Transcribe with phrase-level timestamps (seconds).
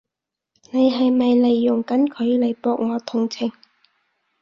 [0.71, 3.51] 你係咪利用緊佢嚟博我同情？